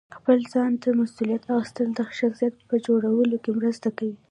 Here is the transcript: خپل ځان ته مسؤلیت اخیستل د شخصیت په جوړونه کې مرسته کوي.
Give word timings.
خپل 0.17 0.37
ځان 0.53 0.71
ته 0.81 0.89
مسؤلیت 1.01 1.43
اخیستل 1.59 1.87
د 1.95 1.99
شخصیت 2.19 2.53
په 2.69 2.75
جوړونه 2.85 3.35
کې 3.43 3.51
مرسته 3.59 3.87
کوي. 3.97 4.17